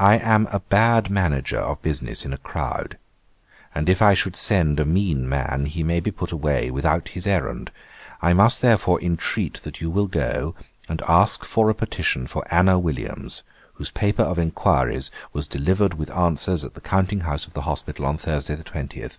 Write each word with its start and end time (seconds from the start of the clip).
'I 0.00 0.16
am 0.18 0.48
a 0.50 0.58
bad 0.58 1.08
manager 1.08 1.60
of 1.60 1.80
business 1.82 2.24
in 2.24 2.32
a 2.32 2.36
crowd; 2.38 2.98
and 3.72 3.88
if 3.88 4.02
I 4.02 4.12
should 4.12 4.34
send 4.34 4.80
a 4.80 4.84
mean 4.84 5.28
man, 5.28 5.66
he 5.66 5.84
may 5.84 6.00
be 6.00 6.10
put 6.10 6.32
away 6.32 6.68
without 6.68 7.10
his 7.10 7.28
errand. 7.28 7.70
I 8.20 8.32
must 8.32 8.60
therefore 8.60 8.98
intreat 9.00 9.62
that 9.62 9.80
you 9.80 9.88
will 9.88 10.08
go, 10.08 10.56
and 10.88 11.00
ask 11.06 11.44
for 11.44 11.70
a 11.70 11.74
petition 11.76 12.26
for 12.26 12.44
Anna 12.52 12.76
Williams, 12.76 13.44
whose 13.74 13.90
paper 13.92 14.24
of 14.24 14.36
enquiries 14.36 15.12
was 15.32 15.46
delivered 15.46 15.94
with 15.94 16.10
answers 16.10 16.64
at 16.64 16.74
the 16.74 16.80
counting 16.80 17.20
house 17.20 17.46
of 17.46 17.52
the 17.54 17.62
hospital 17.62 18.06
on 18.06 18.18
Thursday 18.18 18.56
the 18.56 18.64
20th. 18.64 19.18